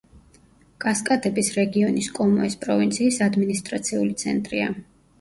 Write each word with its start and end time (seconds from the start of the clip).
კასკადების 0.85 1.51
რეგიონის 1.59 2.09
კომოეს 2.17 2.59
პროვინციის 2.65 3.23
ადმინისტრაციული 3.31 4.21
ცენტრია. 4.27 4.77